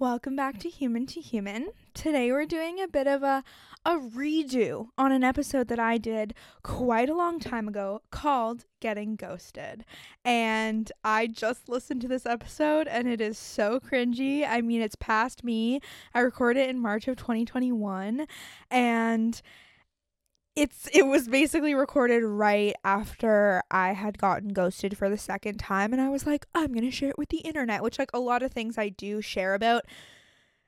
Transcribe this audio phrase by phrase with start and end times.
[0.00, 1.70] Welcome back to Human to Human.
[1.92, 3.42] Today we're doing a bit of a
[3.84, 9.16] a redo on an episode that I did quite a long time ago called Getting
[9.16, 9.84] Ghosted.
[10.24, 14.48] And I just listened to this episode and it is so cringy.
[14.48, 15.80] I mean, it's past me.
[16.14, 18.28] I recorded it in March of 2021
[18.70, 19.42] and
[20.58, 25.92] it's it was basically recorded right after I had gotten ghosted for the second time
[25.92, 28.18] and I was like, I'm going to share it with the internet, which like a
[28.18, 29.84] lot of things I do share about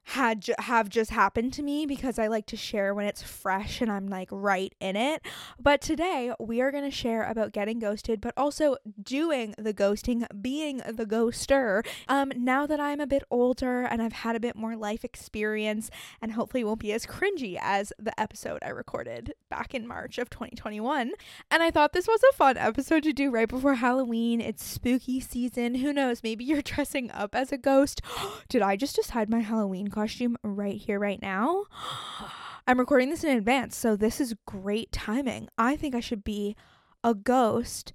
[0.05, 3.81] had ju- have just happened to me because I like to share when it's fresh
[3.81, 5.23] and I'm like right in it.
[5.59, 10.27] But today we are going to share about getting ghosted but also doing the ghosting,
[10.41, 11.87] being the ghoster.
[12.09, 15.91] Um now that I'm a bit older and I've had a bit more life experience
[16.21, 20.31] and hopefully won't be as cringy as the episode I recorded back in March of
[20.31, 21.13] 2021.
[21.51, 24.41] And I thought this was a fun episode to do right before Halloween.
[24.41, 25.77] It's spooky season.
[25.77, 26.23] Who knows?
[26.23, 28.01] Maybe you're dressing up as a ghost.
[28.49, 31.65] Did I just decide my Halloween costume right here, right now.
[32.67, 35.49] I'm recording this in advance, so this is great timing.
[35.59, 36.55] I think I should be
[37.03, 37.93] a ghost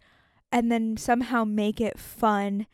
[0.52, 2.67] and then somehow make it fun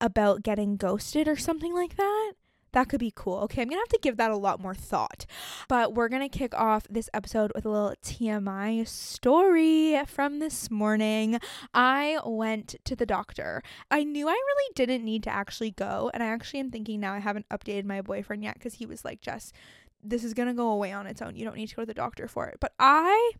[0.00, 2.32] about getting ghosted or something like that.
[2.76, 3.38] That could be cool.
[3.38, 5.24] Okay, I'm gonna have to give that a lot more thought.
[5.66, 11.40] But we're gonna kick off this episode with a little TMI story from this morning.
[11.72, 13.62] I went to the doctor.
[13.90, 17.14] I knew I really didn't need to actually go, and I actually am thinking now
[17.14, 19.54] I haven't updated my boyfriend yet because he was like, Jess,
[20.02, 21.34] this is gonna go away on its own.
[21.34, 22.58] You don't need to go to the doctor for it.
[22.60, 23.30] But I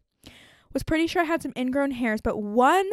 [0.72, 2.88] was pretty sure I had some ingrown hairs, but one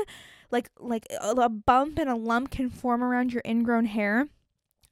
[0.51, 4.27] like like a bump and a lump can form around your ingrown hair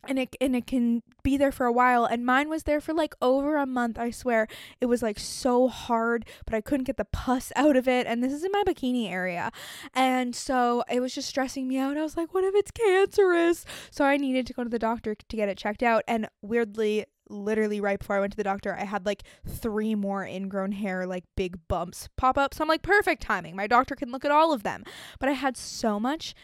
[0.07, 2.93] and it and it can be there for a while and mine was there for
[2.93, 4.47] like over a month i swear
[4.79, 8.23] it was like so hard but i couldn't get the pus out of it and
[8.23, 9.51] this is in my bikini area
[9.93, 13.65] and so it was just stressing me out i was like what if it's cancerous
[13.89, 17.05] so i needed to go to the doctor to get it checked out and weirdly
[17.29, 21.05] literally right before I went to the doctor, I had like three more ingrown hair,
[21.05, 22.53] like big bumps pop up.
[22.53, 23.55] So I'm like, perfect timing.
[23.55, 24.83] My doctor can look at all of them.
[25.17, 26.35] But I had so much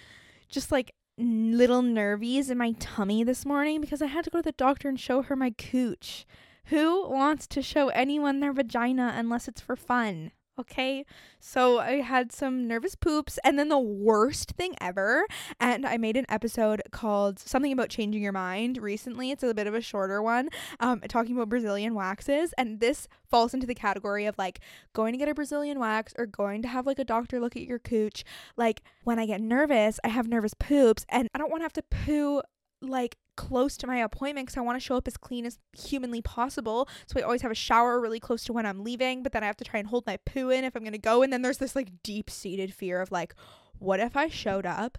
[0.47, 4.43] just like little nervies in my tummy this morning because I had to go to
[4.43, 6.25] the doctor and show her my cooch.
[6.65, 10.31] Who wants to show anyone their vagina unless it's for fun?
[10.59, 11.05] Okay,
[11.39, 15.27] so I had some nervous poops, and then the worst thing ever.
[15.59, 19.29] And I made an episode called Something About Changing Your Mind recently.
[19.29, 22.53] It's a bit of a shorter one, um, talking about Brazilian waxes.
[22.57, 24.59] And this falls into the category of like
[24.93, 27.61] going to get a Brazilian wax or going to have like a doctor look at
[27.61, 28.23] your cooch.
[28.55, 31.73] Like when I get nervous, I have nervous poops, and I don't want to have
[31.73, 32.41] to poo
[32.81, 36.21] like close to my appointment because I want to show up as clean as humanly
[36.21, 36.89] possible.
[37.05, 39.47] So I always have a shower really close to when I'm leaving, but then I
[39.47, 41.23] have to try and hold my poo in if I'm going to go.
[41.23, 43.33] And then there's this like deep seated fear of like,
[43.79, 44.97] what if I showed up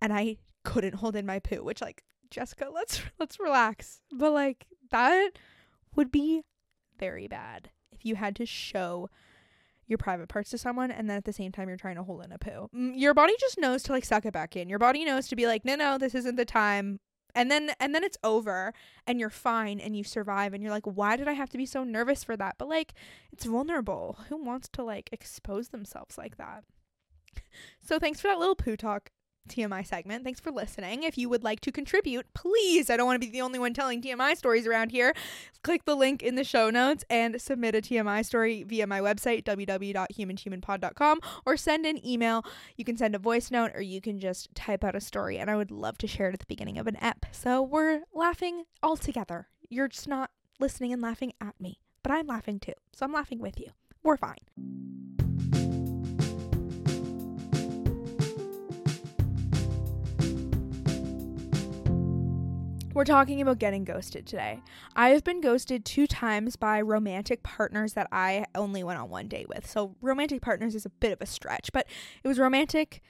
[0.00, 1.62] and I couldn't hold in my poo?
[1.62, 4.00] Which like, Jessica, let's let's relax.
[4.10, 5.32] But like that
[5.94, 6.42] would be
[6.98, 9.08] very bad if you had to show
[9.86, 12.24] your private parts to someone and then at the same time you're trying to hold
[12.24, 12.68] in a poo.
[12.74, 14.68] Mm, your body just knows to like suck it back in.
[14.68, 17.00] Your body knows to be like, "No, no, this isn't the time
[17.36, 18.72] and then and then it's over
[19.06, 21.66] and you're fine and you survive and you're like why did i have to be
[21.66, 22.56] so nervous for that?
[22.58, 22.94] But like
[23.32, 24.18] it's vulnerable.
[24.28, 26.64] Who wants to like expose themselves like that?
[27.80, 29.10] So thanks for that little poo talk
[29.48, 30.24] TMI segment.
[30.24, 31.02] Thanks for listening.
[31.02, 33.74] If you would like to contribute, please, I don't want to be the only one
[33.74, 35.14] telling TMI stories around here.
[35.62, 39.44] Click the link in the show notes and submit a TMI story via my website,
[39.44, 42.44] www.humanhumanpod.com, or send an email.
[42.76, 45.50] You can send a voice note or you can just type out a story, and
[45.50, 47.26] I would love to share it at the beginning of an ep.
[47.32, 49.48] So we're laughing all together.
[49.68, 50.30] You're just not
[50.60, 52.74] listening and laughing at me, but I'm laughing too.
[52.94, 53.70] So I'm laughing with you.
[54.02, 55.25] We're fine.
[62.96, 64.62] We're talking about getting ghosted today.
[64.94, 69.28] I have been ghosted two times by romantic partners that I only went on one
[69.28, 69.68] date with.
[69.68, 71.86] So, romantic partners is a bit of a stretch, but
[72.24, 73.02] it was romantic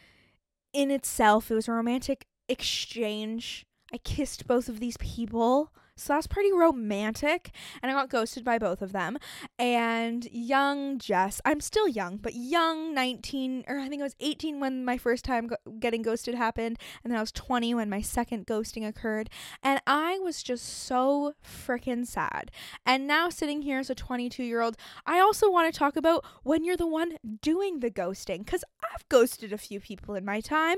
[0.73, 1.53] in itself.
[1.53, 3.65] It was a romantic exchange.
[3.93, 7.53] I kissed both of these people so that's pretty romantic.
[7.83, 9.17] And I got ghosted by both of them.
[9.59, 14.61] And young Jess, I'm still young, but young 19, or I think I was 18
[14.61, 16.79] when my first time go- getting ghosted happened.
[17.03, 19.31] And then I was 20 when my second ghosting occurred.
[19.63, 22.51] And I was just so freaking sad.
[22.85, 24.77] And now sitting here as a 22 year old,
[25.07, 28.45] I also want to talk about when you're the one doing the ghosting.
[28.45, 30.77] Because I've ghosted a few people in my time.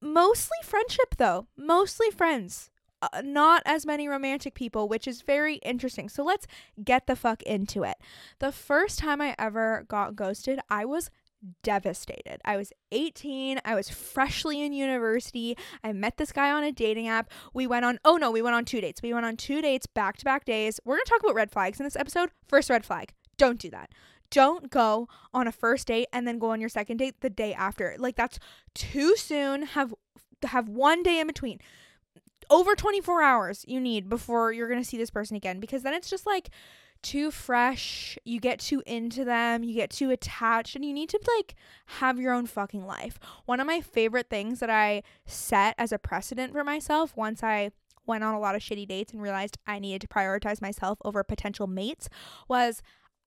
[0.00, 1.46] Mostly friendship, though.
[1.56, 2.71] Mostly friends
[3.02, 6.08] Uh, not as many romantic people, which is very interesting.
[6.08, 6.46] So let's
[6.82, 7.96] get the fuck into it.
[8.38, 11.10] The first time I ever got ghosted, I was
[11.62, 12.40] devastated.
[12.44, 13.60] I was 18.
[13.64, 15.56] I was freshly in university.
[15.82, 17.30] I met this guy on a dating app.
[17.52, 19.02] We went on, oh no, we went on two dates.
[19.02, 20.78] We went on two dates back to back days.
[20.84, 22.30] We're going to talk about red flags in this episode.
[22.46, 23.12] First red flag
[23.42, 23.90] don't do that.
[24.30, 27.52] Don't go on a first date and then go on your second date the day
[27.52, 27.96] after.
[27.98, 28.38] Like that's
[28.72, 29.64] too soon.
[29.64, 29.92] Have
[30.44, 31.58] have one day in between.
[32.52, 35.94] Over 24 hours you need before you're going to see this person again because then
[35.94, 36.50] it's just like
[37.02, 41.20] too fresh, you get too into them, you get too attached, and you need to
[41.38, 41.54] like
[41.86, 43.18] have your own fucking life.
[43.46, 47.70] One of my favorite things that I set as a precedent for myself once I
[48.04, 51.24] went on a lot of shitty dates and realized I needed to prioritize myself over
[51.24, 52.08] potential mates
[52.48, 52.82] was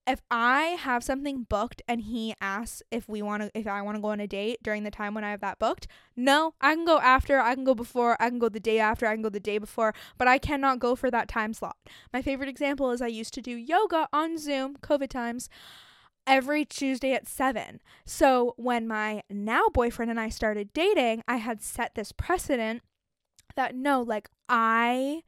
[0.07, 3.96] if I have something booked and he asks if we want to if I want
[3.98, 6.75] to go on a date during the time when I have that booked, no, I
[6.75, 9.24] can go after, I can go before, I can go the day after, I can
[9.24, 11.78] go the day before, but I cannot go for that time slot.
[12.13, 15.50] My favorite example is I used to do yoga on Zoom, COVID times,
[16.28, 17.80] every Tuesday at 7.
[18.06, 22.81] So when my now boyfriend and I started dating, I had set this precedent
[23.56, 25.24] that no, like I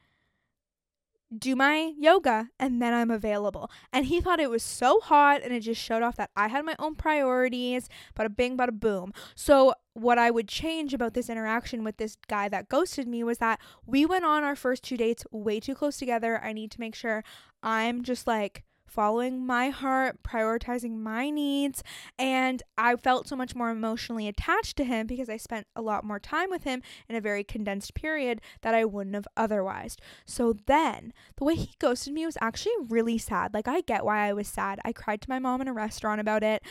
[1.36, 3.70] do my yoga and then I'm available.
[3.92, 6.66] And he thought it was so hot and it just showed off that I had
[6.66, 9.14] my own priorities, bada bing, bada boom.
[9.36, 13.40] So, what I would change about this interaction with this guy that ghosted me was
[13.40, 16.40] that we went on our first two dates way too close together.
[16.44, 17.24] I need to make sure
[17.64, 21.84] I'm just like following my heart, prioritizing my needs,
[22.18, 26.04] and I felt so much more emotionally attached to him because I spent a lot
[26.04, 29.98] more time with him in a very condensed period that I wouldn't have otherwise.
[30.26, 33.54] So then, the way he ghosted me was actually really sad.
[33.54, 34.80] Like, I get why I was sad.
[34.84, 36.64] I cried to my mom in a restaurant about it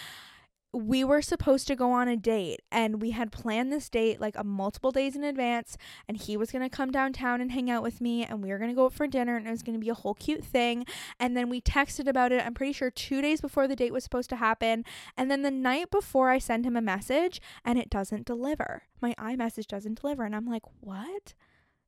[0.77, 4.37] we were supposed to go on a date and we had planned this date like
[4.37, 7.83] a multiple days in advance and he was going to come downtown and hang out
[7.83, 9.79] with me and we were going to go out for dinner and it was going
[9.79, 10.85] to be a whole cute thing.
[11.19, 14.05] And then we texted about it I'm pretty sure 2 days before the date was
[14.05, 14.85] supposed to happen.
[15.17, 18.83] And then the night before I send him a message and it doesn't deliver.
[19.01, 21.33] My iMessage doesn't deliver and I'm like what?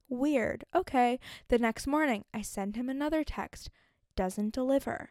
[0.08, 0.64] Weird.
[0.74, 1.20] Okay.
[1.48, 3.68] The next morning I send him another text.
[4.16, 5.10] Doesn't deliver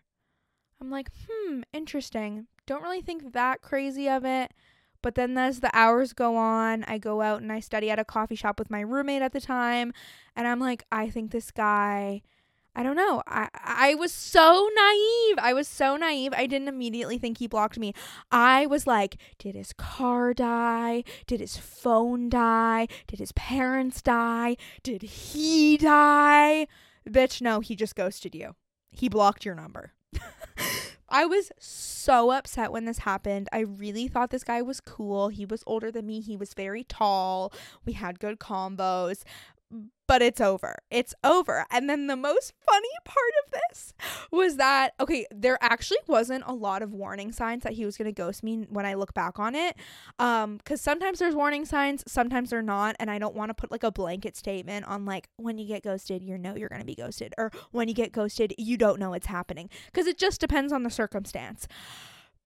[0.79, 4.53] I'm like, hmm, interesting don't really think that crazy of it.
[5.01, 8.05] But then as the hours go on, I go out and I study at a
[8.05, 9.93] coffee shop with my roommate at the time.
[10.35, 12.23] And I'm like, I think this guy,
[12.75, 13.23] I don't know.
[13.25, 15.37] I, I was so naive.
[15.39, 16.33] I was so naive.
[16.33, 17.93] I didn't immediately think he blocked me.
[18.31, 21.03] I was like, did his car die?
[21.25, 22.87] Did his phone die?
[23.05, 24.57] Did his parents die?
[24.83, 26.67] Did he die?
[27.07, 28.55] Bitch, no, he just ghosted you.
[28.91, 29.93] He blocked your number.
[31.09, 33.47] I was so upset when this happened.
[33.53, 35.29] I really thought this guy was cool.
[35.29, 36.19] He was older than me.
[36.19, 37.53] He was very tall.
[37.85, 39.23] We had good combos
[40.07, 40.77] but it's over.
[40.89, 41.65] It's over.
[41.69, 43.93] And then the most funny part of this
[44.31, 48.05] was that okay, there actually wasn't a lot of warning signs that he was going
[48.05, 49.75] to ghost me when I look back on it.
[50.19, 53.71] Um cuz sometimes there's warning signs, sometimes they're not, and I don't want to put
[53.71, 56.85] like a blanket statement on like when you get ghosted, you know you're going to
[56.85, 60.39] be ghosted or when you get ghosted, you don't know it's happening cuz it just
[60.39, 61.67] depends on the circumstance.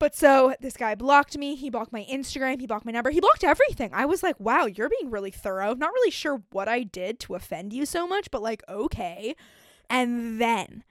[0.01, 1.53] But so this guy blocked me.
[1.53, 2.59] He blocked my Instagram.
[2.59, 3.12] He blocked my number.
[3.12, 3.92] He blocked everything.
[3.94, 5.75] I was like, wow, you're being really thorough.
[5.75, 9.36] Not really sure what I did to offend you so much, but like, okay.
[9.92, 10.83] And then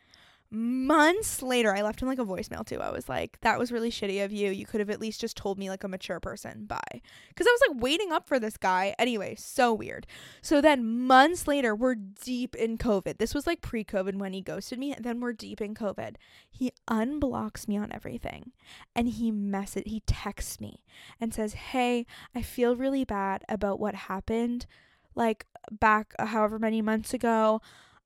[0.52, 2.80] months later i left him like a voicemail too.
[2.80, 4.50] I was like that was really shitty of you.
[4.50, 6.64] You could have at least just told me like a mature person.
[6.66, 7.02] Bye.
[7.28, 8.94] Because i was like waiting up for this guy.
[8.98, 10.06] Anyway so weird.
[10.42, 13.18] So then months later we're deep in covid.
[13.18, 16.16] This was like pre-covid when he ghosted me and then we're deep in covid.
[16.50, 18.52] He unblocks me on everything
[18.94, 20.82] and he message he texts me
[21.20, 24.66] and says hey i feel really bad about what happened
[25.14, 27.60] like back however many months ago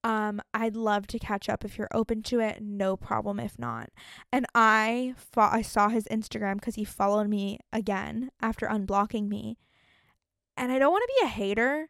[0.05, 2.63] um, I'd love to catch up if you're open to it.
[2.63, 3.89] No problem if not.
[4.31, 9.57] And I fo- I saw his Instagram because he followed me again after unblocking me.
[10.57, 11.89] And I don't want to be a hater,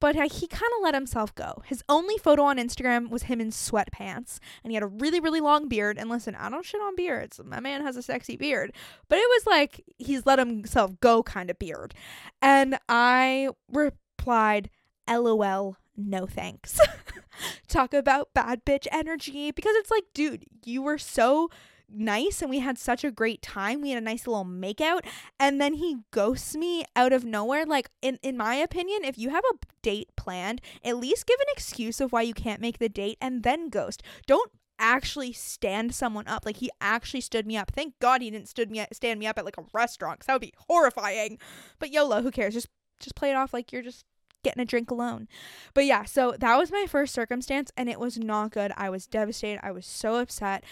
[0.00, 1.62] but he kind of let himself go.
[1.66, 5.40] His only photo on Instagram was him in sweatpants, and he had a really, really
[5.40, 5.98] long beard.
[5.98, 7.40] And listen, I don't shit on beards.
[7.44, 8.72] My man has a sexy beard,
[9.08, 11.94] but it was like he's let himself go kind of beard.
[12.40, 14.70] And I replied,
[15.08, 16.78] LOL, no thanks.
[17.68, 21.48] Talk about bad bitch energy because it's like, dude, you were so
[21.92, 23.80] nice and we had such a great time.
[23.80, 25.00] We had a nice little makeout
[25.38, 27.66] and then he ghosts me out of nowhere.
[27.66, 31.46] Like in in my opinion, if you have a date planned, at least give an
[31.52, 34.02] excuse of why you can't make the date and then ghost.
[34.26, 36.46] Don't actually stand someone up.
[36.46, 37.70] Like he actually stood me up.
[37.74, 40.34] Thank God he didn't stood me stand me up at like a restaurant cuz that
[40.34, 41.38] would be horrifying.
[41.78, 42.54] But YOLO, who cares?
[42.54, 42.68] Just
[42.98, 44.04] just play it off like you're just
[44.42, 45.28] getting a drink alone.
[45.74, 48.72] But yeah, so that was my first circumstance and it was not good.
[48.76, 49.60] I was devastated.
[49.62, 50.64] I was so upset.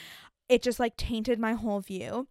[0.48, 2.28] It just like tainted my whole view.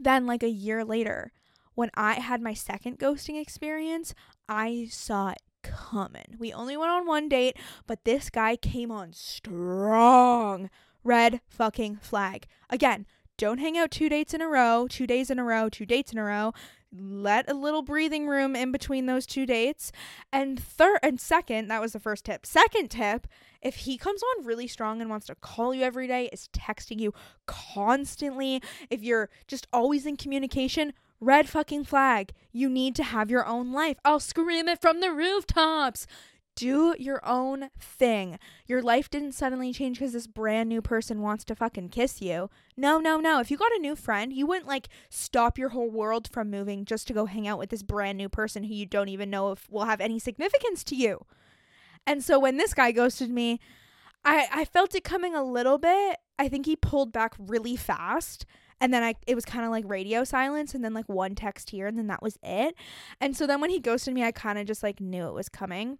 [0.00, 1.32] Then, like a year later,
[1.74, 4.14] when I had my second ghosting experience,
[4.48, 6.36] I saw it coming.
[6.38, 7.56] We only went on one date,
[7.86, 10.70] but this guy came on strong.
[11.04, 12.46] Red fucking flag.
[12.70, 13.06] Again,
[13.38, 16.12] don't hang out two dates in a row, two days in a row, two dates
[16.12, 16.52] in a row.
[16.92, 19.92] Let a little breathing room in between those two dates.
[20.32, 22.44] And third and second, that was the first tip.
[22.44, 23.26] Second tip,
[23.62, 26.98] if he comes on really strong and wants to call you every day, is texting
[26.98, 27.14] you
[27.46, 32.32] constantly, if you're just always in communication, red fucking flag.
[32.52, 33.98] You need to have your own life.
[34.04, 36.06] I'll scream it from the rooftops
[36.58, 38.38] do your own thing.
[38.66, 42.50] Your life didn't suddenly change because this brand new person wants to fucking kiss you.
[42.76, 43.38] No, no, no.
[43.38, 46.84] If you got a new friend, you wouldn't like stop your whole world from moving
[46.84, 49.52] just to go hang out with this brand new person who you don't even know
[49.52, 51.24] if will have any significance to you.
[52.06, 53.60] And so when this guy ghosted me,
[54.24, 56.16] I, I felt it coming a little bit.
[56.40, 58.44] I think he pulled back really fast
[58.80, 61.70] and then I it was kind of like radio silence and then like one text
[61.70, 62.74] here and then that was it.
[63.20, 65.48] And so then when he ghosted me, I kind of just like knew it was
[65.48, 65.98] coming.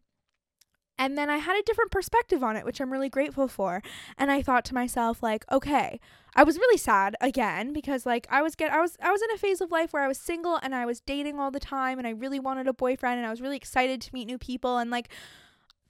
[0.98, 3.82] And then I had a different perspective on it, which I'm really grateful for.
[4.18, 6.00] And I thought to myself like, okay,
[6.34, 9.30] I was really sad again because like I was get I was I was in
[9.32, 11.98] a phase of life where I was single and I was dating all the time
[11.98, 14.78] and I really wanted a boyfriend and I was really excited to meet new people
[14.78, 15.08] and like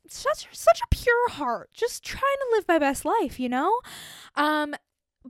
[0.08, 3.80] such such a pure heart, just trying to live my best life, you know?
[4.36, 4.74] Um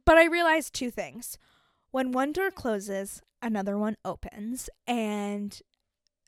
[0.04, 1.38] but I realized two things.
[1.90, 5.60] When one door closes, another one opens and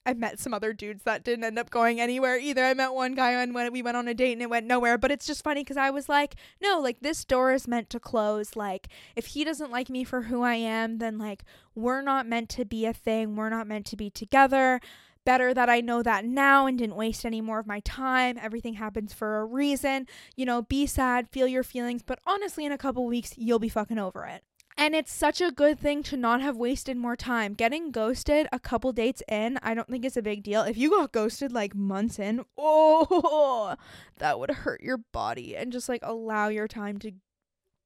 [0.07, 2.65] I met some other dudes that didn't end up going anywhere either.
[2.65, 4.97] I met one guy on when we went on a date and it went nowhere,
[4.97, 8.01] but it's just funny cuz I was like, no, like this door is meant to
[8.01, 8.57] close.
[8.57, 12.49] Like if he doesn't like me for who I am, then like we're not meant
[12.51, 13.37] to be a thing.
[13.37, 14.81] We're not meant to be together.
[15.27, 18.39] Better that I know that now and didn't waste any more of my time.
[18.41, 20.07] Everything happens for a reason.
[20.35, 23.69] You know, be sad, feel your feelings, but honestly in a couple weeks you'll be
[23.69, 24.45] fucking over it.
[24.81, 27.53] And it's such a good thing to not have wasted more time.
[27.53, 30.63] Getting ghosted a couple dates in, I don't think it's a big deal.
[30.63, 33.77] If you got ghosted like months in, oh,
[34.17, 35.55] that would hurt your body.
[35.55, 37.13] And just like allow your time to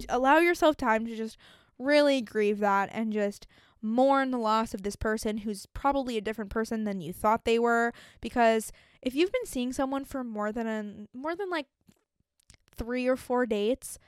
[0.09, 1.37] allow yourself time to just
[1.81, 3.49] really grieve that and just
[3.83, 7.59] mourn the loss of this person who's probably a different person than you thought they
[7.59, 8.71] were because
[9.03, 11.67] if you've been seeing someone for more than a more than like
[12.77, 13.99] 3 or 4 dates,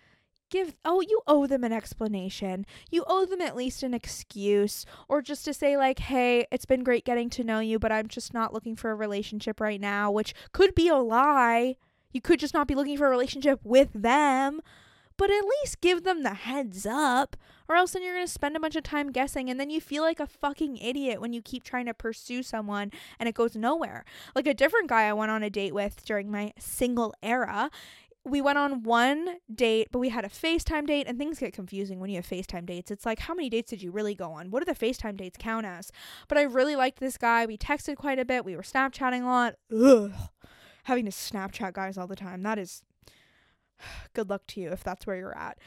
[0.51, 2.67] give oh you owe them an explanation.
[2.91, 6.85] You owe them at least an excuse or just to say like hey it's been
[6.85, 10.11] great getting to know you but i'm just not looking for a relationship right now
[10.11, 11.77] which could be a lie.
[12.13, 14.61] You could just not be looking for a relationship with them.
[15.19, 17.37] But at least give them the heads up
[17.69, 19.81] or else then you're going to spend a bunch of time guessing and then you
[19.81, 23.57] feel like a fucking idiot when you keep trying to pursue someone and it goes
[23.57, 24.05] nowhere.
[24.35, 27.71] Like a different guy i went on a date with during my single era
[28.27, 32.01] we went on one date, but we had a FaceTime date, and things get confusing
[32.01, 32.91] when you have FaceTime dates.
[32.91, 34.51] It's like, how many dates did you really go on?
[34.51, 35.93] What do the FaceTime dates count as?
[36.27, 37.47] But I really liked this guy.
[37.47, 38.45] We texted quite a bit.
[38.45, 39.55] We were Snapchatting a lot.
[39.73, 40.11] Ugh.
[40.85, 42.43] Having to Snapchat guys all the time.
[42.43, 42.83] That is
[44.13, 45.59] good luck to you if that's where you're at.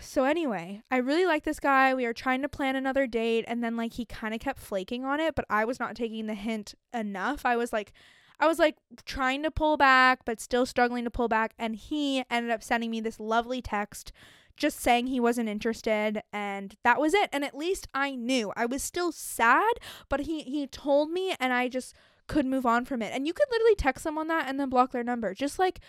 [0.00, 1.94] so anyway, I really like this guy.
[1.94, 5.04] We were trying to plan another date and then like he kind of kept flaking
[5.04, 7.44] on it, but I was not taking the hint enough.
[7.44, 7.92] I was like
[8.40, 11.54] I was like trying to pull back, but still struggling to pull back.
[11.58, 14.12] And he ended up sending me this lovely text
[14.56, 17.30] just saying he wasn't interested and that was it.
[17.32, 18.52] And at least i knew.
[18.56, 19.72] I was still sad
[20.08, 21.94] but he he told me and i just
[22.26, 23.12] could move on from it.
[23.12, 25.34] And you could literally text someone that and then block their number.
[25.34, 25.80] Just like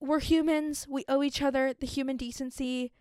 [0.00, 0.86] we're humans.
[0.88, 2.92] We owe each other the human decency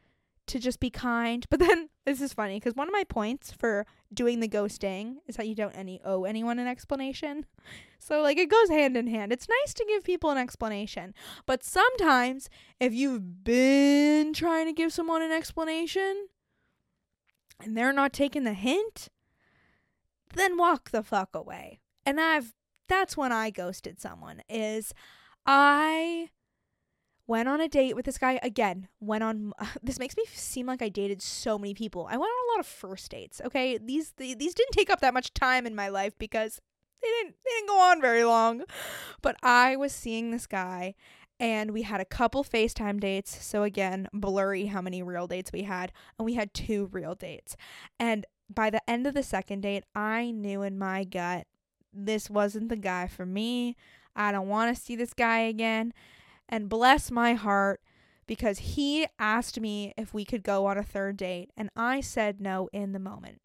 [0.48, 1.46] to just be kind.
[1.50, 5.36] But then this is funny because one of my points for doing the ghosting is
[5.36, 7.46] that you don't any owe anyone an explanation.
[8.00, 9.32] So like it goes hand in hand.
[9.32, 11.14] It's nice to give people an explanation.
[11.46, 12.50] But sometimes
[12.80, 16.28] if you've been trying to give someone an explanation
[17.64, 19.10] and they're not taking the hint,
[20.34, 21.80] then walk the fuck away.
[22.06, 22.54] And I've
[22.88, 24.94] that's when I ghosted someone is
[25.46, 26.30] I
[27.28, 29.52] went on a date with this guy again went on
[29.84, 32.60] this makes me seem like i dated so many people i went on a lot
[32.60, 36.18] of first dates okay these these didn't take up that much time in my life
[36.18, 36.62] because
[37.02, 38.64] they didn't they didn't go on very long
[39.22, 40.94] but i was seeing this guy
[41.40, 43.44] and we had a couple FaceTime dates.
[43.44, 47.58] So again, blurry how many real dates we had, and we had two real dates.
[48.00, 51.48] And by the end of the second date, I knew in my gut
[51.94, 53.76] this wasn't the guy for me.
[54.16, 55.94] I don't want to see this guy again.
[56.48, 57.82] And bless my heart
[58.28, 62.42] because he asked me if we could go on a third date, and I said
[62.42, 63.42] no in the moment.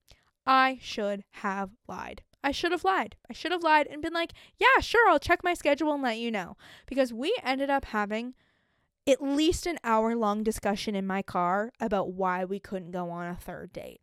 [0.46, 2.22] I should have lied.
[2.42, 3.16] I should have lied.
[3.28, 6.18] I should have lied and been like, yeah, sure, I'll check my schedule and let
[6.18, 6.56] you know.
[6.86, 8.34] Because we ended up having
[9.06, 13.26] at least an hour long discussion in my car about why we couldn't go on
[13.26, 14.00] a third date.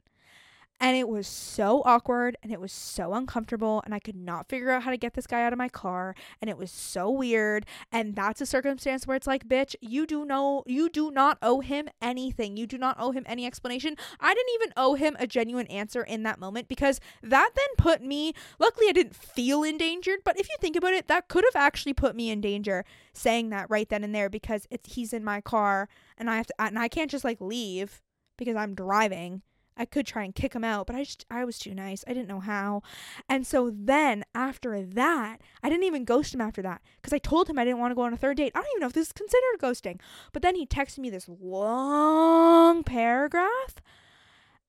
[0.80, 3.82] And it was so awkward and it was so uncomfortable.
[3.84, 6.16] And I could not figure out how to get this guy out of my car.
[6.40, 7.66] And it was so weird.
[7.92, 11.62] And that's a circumstance where it's like, bitch, you do know, you do not owe
[11.62, 12.58] him anything.
[12.58, 13.96] You do not owe him any explanation.
[14.20, 18.04] I didn't even owe him a genuine answer in that moment because that then put
[18.04, 20.20] me, luckily, I didn't feel endangered.
[20.24, 23.50] But if you think about it, that could have actually put me in danger saying
[23.50, 26.54] that right then and there because it's, he's in my car and I have to,
[26.60, 28.04] and I can't just like leave
[28.38, 29.42] because I'm driving
[29.78, 32.04] I could try and kick him out, but I just I was too nice.
[32.08, 32.82] I didn't know how.
[33.30, 37.50] And so then after that, I didn't even ghost him after that because I told
[37.50, 38.52] him I didn't want to go on a third date.
[38.56, 40.00] I don't even know if this is considered ghosting.
[40.34, 43.76] But then he texted me this long paragraph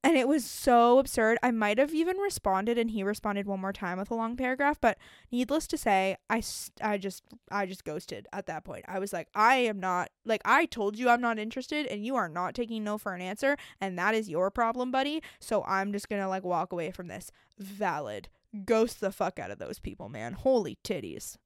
[0.05, 1.38] and it was so absurd.
[1.43, 4.78] I might have even responded and he responded one more time with a long paragraph,
[4.81, 4.97] but
[5.33, 6.43] needless to say, I,
[6.81, 8.85] I just I just ghosted at that point.
[8.87, 12.14] I was like, I am not like I told you I'm not interested and you
[12.17, 15.23] are not taking no for an answer and that is your problem, buddy.
[15.40, 17.33] So I'm just going to like walk away from this.
[17.59, 18.28] Valid.
[18.64, 20.33] Ghost the fuck out of those people, man.
[20.33, 21.37] Holy titties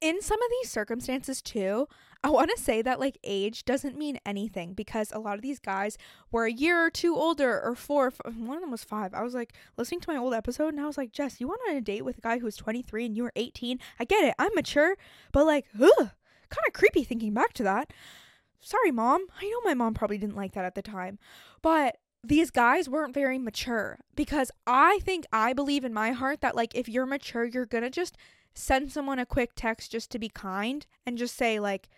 [0.00, 1.88] in some of these circumstances too,
[2.22, 5.58] I want to say that like age doesn't mean anything because a lot of these
[5.60, 5.96] guys
[6.32, 8.12] were a year or two older or four.
[8.24, 9.14] One of them was five.
[9.14, 11.60] I was like listening to my old episode and I was like, Jess, you went
[11.68, 13.78] on a date with a guy who was 23 and you were 18.
[14.00, 14.34] I get it.
[14.38, 14.96] I'm mature,
[15.32, 16.10] but like, ugh,
[16.48, 17.92] kind of creepy thinking back to that.
[18.60, 19.26] Sorry, mom.
[19.40, 21.18] I know my mom probably didn't like that at the time,
[21.62, 26.56] but these guys weren't very mature because I think I believe in my heart that
[26.56, 28.16] like if you're mature, you're gonna just
[28.58, 31.88] send someone a quick text just to be kind and just say like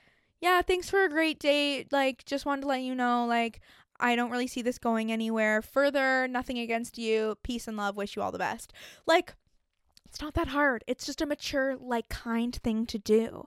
[0.41, 1.93] yeah thanks for a great date.
[1.93, 3.61] Like just wanted to let you know like
[3.99, 6.27] i don't really see this going anywhere further.
[6.29, 7.37] Nothing against you.
[7.43, 7.97] Peace and love.
[7.97, 8.73] Wish you all the best.
[9.07, 9.35] Like
[10.07, 10.83] it's not that hard.
[10.87, 13.45] It's just a mature like kind thing to do.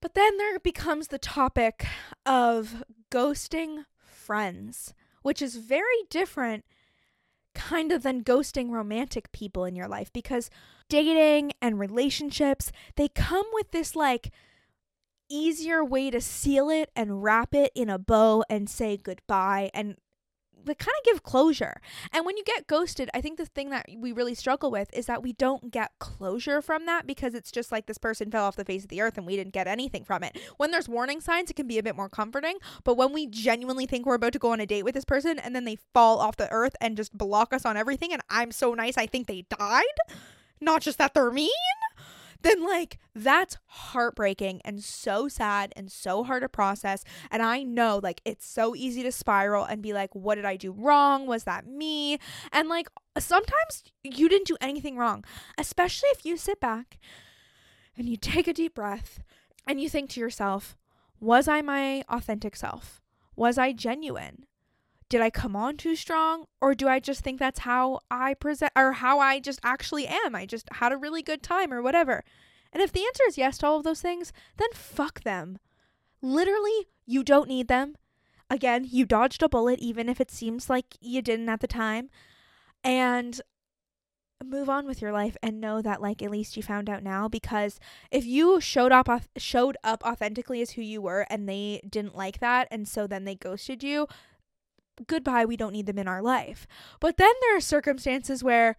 [0.00, 1.86] But then there becomes the topic
[2.24, 4.94] of ghosting friends
[5.26, 6.64] which is very different
[7.52, 10.50] kind of than ghosting romantic people in your life because
[10.88, 14.32] dating and relationships, they come with this like
[15.28, 19.96] easier way to seal it and wrap it in a bow and say goodbye and
[20.66, 21.80] they kind of give closure.
[22.12, 25.06] And when you get ghosted, I think the thing that we really struggle with is
[25.06, 28.56] that we don't get closure from that because it's just like this person fell off
[28.56, 30.36] the face of the earth and we didn't get anything from it.
[30.56, 32.56] When there's warning signs, it can be a bit more comforting.
[32.84, 35.38] But when we genuinely think we're about to go on a date with this person
[35.38, 38.50] and then they fall off the earth and just block us on everything, and I'm
[38.50, 39.84] so nice, I think they died,
[40.60, 41.50] not just that they're mean
[42.46, 47.02] then like that's heartbreaking and so sad and so hard to process.
[47.30, 50.56] And I know like it's so easy to spiral and be like, what did I
[50.56, 51.26] do wrong?
[51.26, 52.18] Was that me?
[52.52, 52.88] And like
[53.18, 55.24] sometimes you didn't do anything wrong,
[55.58, 56.98] especially if you sit back
[57.96, 59.20] and you take a deep breath
[59.66, 60.76] and you think to yourself,
[61.18, 63.00] was I my authentic self?
[63.34, 64.46] Was I genuine?
[65.08, 66.46] Did I come on too strong?
[66.60, 70.34] Or do I just think that's how I present or how I just actually am?
[70.34, 72.24] I just had a really good time or whatever.
[72.72, 75.58] And if the answer is yes to all of those things, then fuck them.
[76.20, 77.96] Literally, you don't need them.
[78.50, 82.10] Again, you dodged a bullet even if it seems like you didn't at the time.
[82.82, 83.40] And
[84.44, 87.26] move on with your life and know that like at least you found out now
[87.26, 92.14] because if you showed up showed up authentically as who you were and they didn't
[92.14, 94.06] like that and so then they ghosted you
[95.06, 96.66] goodbye, we don't need them in our life.
[97.00, 98.76] But then there are circumstances where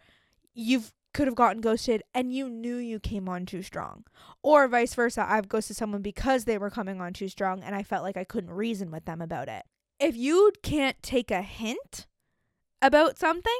[0.53, 4.03] you've could have gotten ghosted and you knew you came on too strong.
[4.43, 7.81] Or vice versa, I've ghosted someone because they were coming on too strong and I
[7.81, 9.63] felt like I couldn't reason with them about it.
[9.99, 12.05] If you can't take a hint
[12.83, 13.59] about something,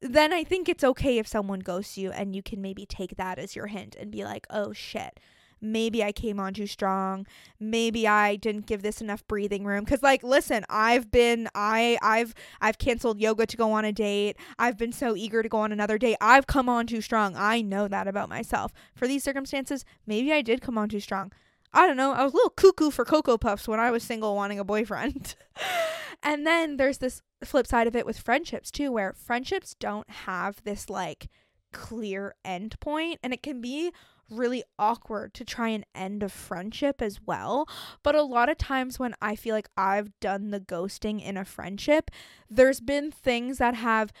[0.00, 3.38] then I think it's okay if someone ghosts you and you can maybe take that
[3.38, 5.20] as your hint and be like, oh shit,
[5.60, 7.26] maybe I came on too strong.
[7.58, 12.34] Maybe I didn't give this enough breathing room cuz like listen, I've been I I've
[12.60, 14.36] I've canceled yoga to go on a date.
[14.58, 16.16] I've been so eager to go on another date.
[16.20, 17.34] I've come on too strong.
[17.36, 18.72] I know that about myself.
[18.94, 21.32] For these circumstances, maybe I did come on too strong.
[21.72, 22.12] I don't know.
[22.12, 25.36] I was a little cuckoo for Cocoa Puffs when I was single wanting a boyfriend.
[26.22, 30.62] and then there's this flip side of it with friendships too, where friendships don't have
[30.64, 31.28] this like
[31.72, 33.92] clear end point and it can be
[34.30, 37.68] really awkward to try and end a friendship as well.
[38.02, 41.44] But a lot of times when I feel like I've done the ghosting in a
[41.44, 42.10] friendship,
[42.48, 44.12] there's been things that have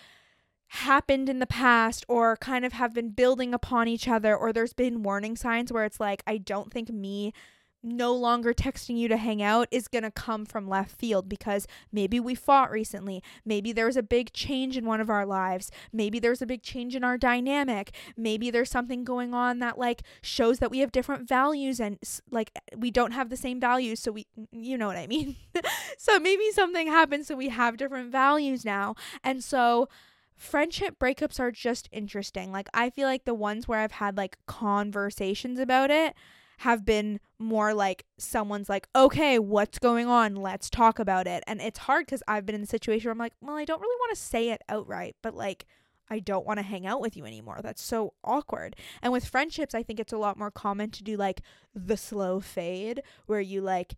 [0.68, 4.72] happened in the past or kind of have been building upon each other or there's
[4.72, 7.32] been warning signs where it's like I don't think me
[7.82, 11.66] no longer texting you to hang out is going to come from left field because
[11.90, 13.22] maybe we fought recently.
[13.44, 15.70] Maybe there was a big change in one of our lives.
[15.92, 17.94] Maybe there's a big change in our dynamic.
[18.16, 21.98] Maybe there's something going on that like shows that we have different values and
[22.30, 24.00] like we don't have the same values.
[24.00, 25.36] So we, you know what I mean?
[25.98, 28.94] so maybe something happens so we have different values now.
[29.22, 29.88] And so,
[30.36, 32.50] friendship breakups are just interesting.
[32.50, 36.14] Like I feel like the ones where I've had like conversations about it
[36.60, 40.36] have been more like someone's like, okay, what's going on?
[40.36, 41.42] Let's talk about it.
[41.46, 43.80] And it's hard because I've been in the situation where I'm like, well, I don't
[43.80, 45.64] really want to say it outright, but like,
[46.10, 47.60] I don't want to hang out with you anymore.
[47.62, 48.76] That's so awkward.
[49.00, 51.40] And with friendships, I think it's a lot more common to do like
[51.74, 53.94] the slow fade where you like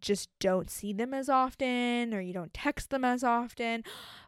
[0.00, 3.82] just don't see them as often or you don't text them as often.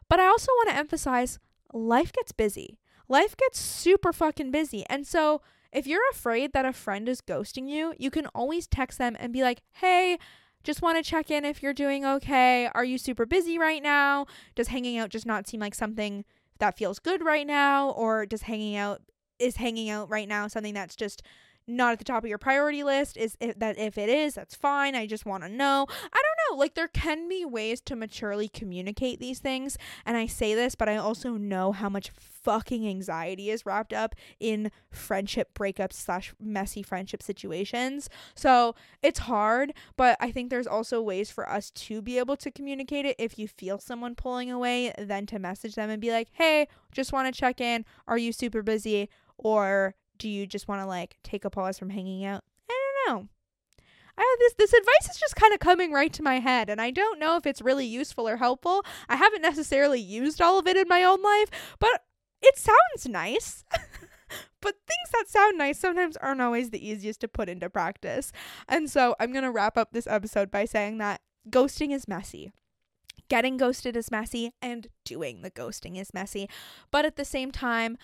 [0.09, 1.39] But I also want to emphasize
[1.71, 2.79] life gets busy.
[3.07, 4.83] Life gets super fucking busy.
[4.89, 8.97] And so if you're afraid that a friend is ghosting you, you can always text
[8.97, 10.17] them and be like, hey,
[10.63, 12.69] just want to check in if you're doing okay.
[12.73, 14.25] Are you super busy right now?
[14.55, 16.25] Does hanging out just not seem like something
[16.59, 17.91] that feels good right now?
[17.91, 19.01] Or does hanging out
[19.39, 21.21] is hanging out right now something that's just
[21.67, 24.55] not at the top of your priority list is it, that if it is that's
[24.55, 28.47] fine i just want to know i know like there can be ways to maturely
[28.47, 33.49] communicate these things and i say this but i also know how much fucking anxiety
[33.49, 40.31] is wrapped up in friendship breakups slash messy friendship situations so it's hard but i
[40.31, 43.79] think there's also ways for us to be able to communicate it if you feel
[43.79, 47.59] someone pulling away then to message them and be like hey just want to check
[47.59, 51.77] in are you super busy or do you just want to like take a pause
[51.77, 52.43] from hanging out?
[52.69, 52.73] I
[53.05, 53.27] don't know.
[54.17, 56.81] I have this this advice is just kind of coming right to my head and
[56.81, 58.83] I don't know if it's really useful or helpful.
[59.07, 61.49] I haven't necessarily used all of it in my own life,
[61.79, 62.03] but
[62.41, 63.63] it sounds nice.
[64.61, 68.31] but things that sound nice sometimes aren't always the easiest to put into practice.
[68.67, 72.51] And so I'm going to wrap up this episode by saying that ghosting is messy.
[73.29, 76.49] Getting ghosted is messy and doing the ghosting is messy.
[76.91, 77.97] But at the same time,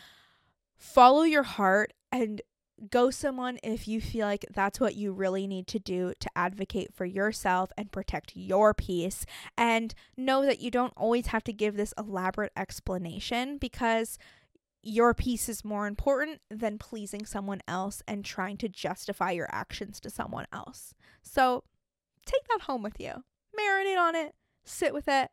[0.75, 2.41] follow your heart and
[2.89, 6.93] go someone if you feel like that's what you really need to do to advocate
[6.93, 9.25] for yourself and protect your peace.
[9.57, 14.17] And know that you don't always have to give this elaborate explanation because
[14.81, 19.99] your peace is more important than pleasing someone else and trying to justify your actions
[20.01, 20.93] to someone else.
[21.21, 21.63] So
[22.25, 23.23] take that home with you,
[23.57, 25.31] marinate on it, sit with it,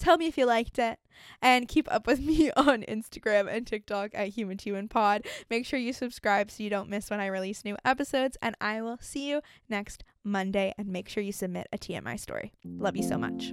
[0.00, 0.98] Tell me if you liked it.
[1.42, 5.26] And keep up with me on Instagram and TikTok at Human Human Pod.
[5.50, 8.36] Make sure you subscribe so you don't miss when I release new episodes.
[8.40, 10.72] And I will see you next Monday.
[10.78, 12.52] And make sure you submit a TMI story.
[12.64, 13.52] Love you so much.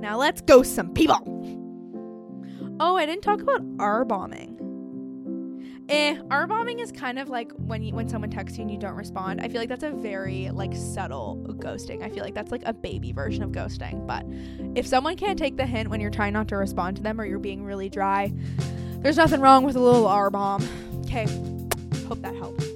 [0.00, 1.24] Now let's go some people.
[2.78, 4.57] Oh, I didn't talk about R bombing
[5.88, 8.78] eh, R bombing is kind of like when you, when someone texts you and you
[8.78, 9.40] don't respond.
[9.40, 12.02] I feel like that's a very like subtle ghosting.
[12.02, 14.06] I feel like that's like a baby version of ghosting.
[14.06, 14.24] But
[14.76, 17.24] if someone can't take the hint when you're trying not to respond to them or
[17.24, 18.32] you're being really dry,
[19.00, 20.66] there's nothing wrong with a little R bomb.
[21.04, 21.26] Okay,
[22.06, 22.67] hope that helps.